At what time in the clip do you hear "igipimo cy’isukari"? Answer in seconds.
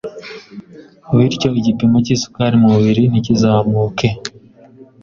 1.59-2.55